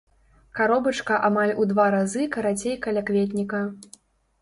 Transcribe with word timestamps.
Каробачка 0.59 1.19
амаль 1.29 1.53
у 1.65 1.67
два 1.73 1.87
разы 1.99 2.27
карацей 2.39 2.81
калякветніка. 2.89 3.65